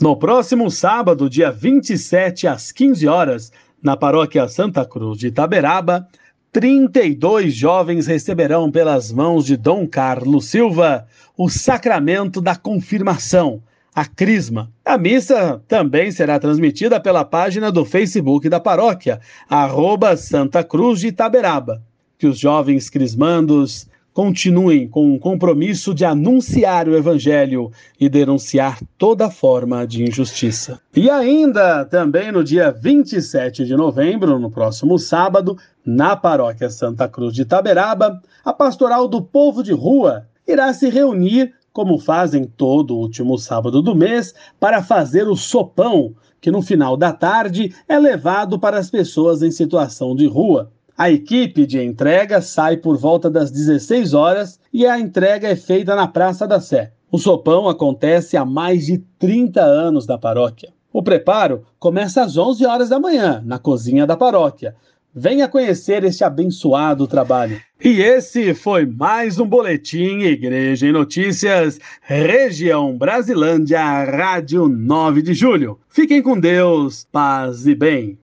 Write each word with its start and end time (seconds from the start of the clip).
No 0.00 0.16
próximo 0.16 0.70
sábado, 0.70 1.28
dia 1.28 1.50
27, 1.50 2.46
às 2.46 2.70
15 2.70 3.08
horas, 3.08 3.52
na 3.82 3.96
paróquia 3.96 4.46
Santa 4.46 4.84
Cruz 4.84 5.18
de 5.18 5.26
Itaberaba, 5.26 6.06
32 6.52 7.52
jovens 7.52 8.06
receberão 8.06 8.70
pelas 8.70 9.10
mãos 9.10 9.44
de 9.44 9.56
Dom 9.56 9.88
Carlos 9.88 10.44
Silva 10.44 11.04
o 11.36 11.48
sacramento 11.48 12.40
da 12.40 12.54
confirmação, 12.54 13.60
a 13.92 14.06
Crisma. 14.06 14.70
A 14.84 14.96
missa 14.96 15.60
também 15.66 16.12
será 16.12 16.38
transmitida 16.38 17.00
pela 17.00 17.24
página 17.24 17.72
do 17.72 17.84
Facebook 17.84 18.48
da 18.48 18.60
paróquia, 18.60 19.20
arroba 19.50 20.16
Santa 20.16 20.62
Cruz 20.62 21.00
de 21.00 21.08
Itaberaba. 21.08 21.82
Que 22.16 22.28
os 22.28 22.38
jovens 22.38 22.88
crismandos 22.88 23.88
continuem 24.18 24.88
com 24.88 25.14
o 25.14 25.18
compromisso 25.20 25.94
de 25.94 26.04
anunciar 26.04 26.88
o 26.88 26.96
Evangelho 26.96 27.70
e 28.00 28.08
denunciar 28.08 28.80
toda 28.98 29.30
forma 29.30 29.86
de 29.86 30.02
injustiça. 30.02 30.80
E 30.92 31.08
ainda, 31.08 31.84
também 31.84 32.32
no 32.32 32.42
dia 32.42 32.72
27 32.72 33.64
de 33.64 33.76
novembro, 33.76 34.40
no 34.40 34.50
próximo 34.50 34.98
sábado, 34.98 35.56
na 35.86 36.16
paróquia 36.16 36.68
Santa 36.68 37.08
Cruz 37.08 37.32
de 37.32 37.42
Itaberaba, 37.42 38.20
a 38.44 38.52
pastoral 38.52 39.06
do 39.06 39.22
povo 39.22 39.62
de 39.62 39.70
rua 39.72 40.26
irá 40.48 40.74
se 40.74 40.88
reunir, 40.88 41.54
como 41.72 41.96
fazem 41.96 42.42
todo 42.44 42.96
último 42.96 43.38
sábado 43.38 43.80
do 43.80 43.94
mês, 43.94 44.34
para 44.58 44.82
fazer 44.82 45.28
o 45.28 45.36
sopão, 45.36 46.12
que 46.40 46.50
no 46.50 46.60
final 46.60 46.96
da 46.96 47.12
tarde 47.12 47.72
é 47.88 47.96
levado 47.96 48.58
para 48.58 48.80
as 48.80 48.90
pessoas 48.90 49.44
em 49.44 49.52
situação 49.52 50.16
de 50.16 50.26
rua. 50.26 50.72
A 50.98 51.12
equipe 51.12 51.64
de 51.64 51.80
entrega 51.80 52.42
sai 52.42 52.76
por 52.76 52.96
volta 52.96 53.30
das 53.30 53.52
16 53.52 54.14
horas 54.14 54.58
e 54.72 54.84
a 54.84 54.98
entrega 54.98 55.46
é 55.46 55.54
feita 55.54 55.94
na 55.94 56.08
Praça 56.08 56.44
da 56.44 56.60
Sé. 56.60 56.90
O 57.08 57.18
sopão 57.18 57.68
acontece 57.68 58.36
há 58.36 58.44
mais 58.44 58.86
de 58.86 58.98
30 59.16 59.60
anos 59.62 60.06
da 60.06 60.18
paróquia. 60.18 60.72
O 60.92 61.00
preparo 61.00 61.62
começa 61.78 62.22
às 62.22 62.36
11 62.36 62.66
horas 62.66 62.88
da 62.88 62.98
manhã, 62.98 63.40
na 63.46 63.60
cozinha 63.60 64.08
da 64.08 64.16
paróquia. 64.16 64.74
Venha 65.14 65.46
conhecer 65.46 66.02
este 66.02 66.24
abençoado 66.24 67.06
trabalho. 67.06 67.60
E 67.82 68.00
esse 68.00 68.52
foi 68.52 68.84
mais 68.84 69.38
um 69.38 69.46
Boletim 69.46 70.22
Igreja 70.22 70.88
em 70.88 70.92
Notícias, 70.92 71.78
Região 72.02 72.98
Brasilândia, 72.98 73.80
Rádio 74.02 74.68
9 74.68 75.22
de 75.22 75.32
Julho. 75.32 75.78
Fiquem 75.88 76.20
com 76.20 76.38
Deus, 76.38 77.06
paz 77.12 77.68
e 77.68 77.74
bem. 77.76 78.16